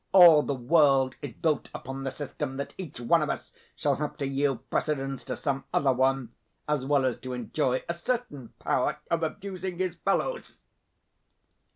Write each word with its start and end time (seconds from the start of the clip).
All 0.13 0.41
the 0.41 0.55
world 0.55 1.13
is 1.21 1.33
built 1.33 1.69
upon 1.75 2.03
the 2.05 2.09
system 2.09 2.57
that 2.57 2.73
each 2.75 2.99
one 2.99 3.21
of 3.21 3.29
us 3.29 3.51
shall 3.75 3.97
have 3.97 4.17
to 4.17 4.25
yield 4.25 4.67
precedence 4.71 5.23
to 5.25 5.35
some 5.35 5.63
other 5.71 5.93
one, 5.93 6.33
as 6.67 6.87
well 6.87 7.05
as 7.05 7.17
to 7.17 7.33
enjoy 7.33 7.83
a 7.87 7.93
certain 7.93 8.51
power 8.57 8.97
of 9.11 9.21
abusing 9.21 9.77
his 9.77 9.93
fellows. 9.97 10.57